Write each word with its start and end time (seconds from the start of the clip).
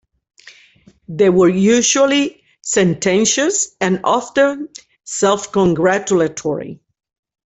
They 1.09 1.29
were 1.29 1.47
usually 1.49 2.41
sententious 2.63 3.75
and 3.79 4.01
often 4.03 4.69
self-congratulatory. 5.03 6.81